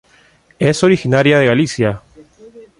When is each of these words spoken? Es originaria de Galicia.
Es 0.57 0.83
originaria 0.83 1.37
de 1.37 1.45
Galicia. 1.45 2.01